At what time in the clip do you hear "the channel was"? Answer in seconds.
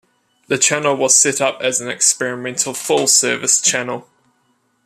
0.47-1.15